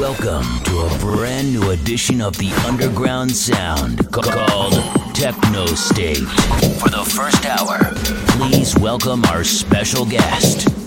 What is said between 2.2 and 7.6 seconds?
of the Underground Sound called Techno State. For the first